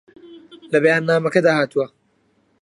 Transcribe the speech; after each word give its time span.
لە 0.71 0.77
بەیاننامەکەدا 0.83 1.51
هاتووە 1.57 1.87